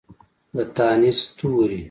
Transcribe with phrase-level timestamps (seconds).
[0.55, 1.79] د تانیث توري